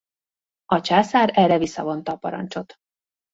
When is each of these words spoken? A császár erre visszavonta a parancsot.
A 0.65 0.81
császár 0.81 1.31
erre 1.33 1.57
visszavonta 1.57 2.11
a 2.11 2.17
parancsot. 2.17 2.75